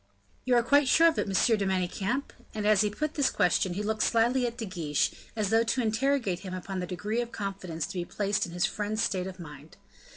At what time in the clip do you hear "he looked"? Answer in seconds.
3.75-4.01